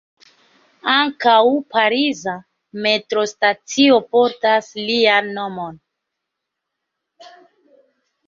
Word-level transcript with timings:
Ankaŭ 0.93 1.41
pariza 1.73 2.33
metrostacio 2.85 3.99
portas 4.15 4.71
lian 4.87 5.29
nomon. 5.37 5.77